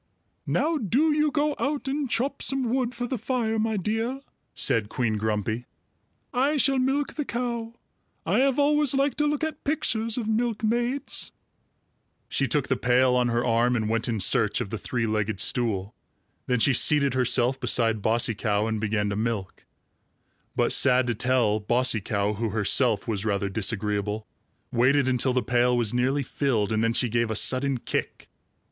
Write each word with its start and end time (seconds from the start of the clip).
"Now 0.47 0.79
do 0.79 1.13
you 1.13 1.29
go 1.29 1.53
out 1.59 1.87
and 1.87 2.09
chop 2.09 2.41
some 2.41 2.73
wood 2.73 2.95
for 2.95 3.05
the 3.05 3.19
fire, 3.19 3.59
my 3.59 3.77
dear," 3.77 4.21
said 4.55 4.89
Queen 4.89 5.15
Grumpy. 5.15 5.67
"I 6.33 6.57
shall 6.57 6.79
milk 6.79 7.13
the 7.13 7.23
cow. 7.23 7.75
I 8.25 8.39
have 8.39 8.57
always 8.57 8.95
liked 8.95 9.19
to 9.19 9.27
look 9.27 9.43
at 9.43 9.63
pictures 9.63 10.17
of 10.17 10.27
milkmaids." 10.27 11.31
She 12.29 12.47
took 12.47 12.67
the 12.67 12.77
pail 12.77 13.13
on 13.13 13.27
her 13.27 13.45
arm 13.45 13.75
and 13.75 13.87
went 13.87 14.07
in 14.09 14.19
search 14.19 14.59
of 14.59 14.71
the 14.71 14.79
three 14.79 15.05
legged 15.05 15.39
stool. 15.39 15.93
Then 16.47 16.57
she 16.59 16.73
seated 16.73 17.13
herself 17.13 17.59
beside 17.59 18.01
Bossy 18.01 18.33
Cow 18.33 18.65
and 18.65 18.81
began 18.81 19.07
to 19.11 19.15
milk. 19.15 19.67
But 20.55 20.73
sad 20.73 21.05
to 21.05 21.13
tell, 21.13 21.59
Bossy 21.59 22.01
Cow, 22.01 22.33
who 22.33 22.49
herself 22.49 23.07
was 23.07 23.23
rather 23.23 23.49
disagreeable, 23.49 24.25
waited 24.71 25.07
until 25.07 25.31
the 25.33 25.43
pail 25.43 25.77
was 25.77 25.93
nearly 25.93 26.23
filled, 26.23 26.71
and 26.71 26.83
then 26.83 26.93
she 26.93 27.07
gave 27.07 27.29
a 27.29 27.35
sudden 27.35 27.77
kick. 27.77 28.29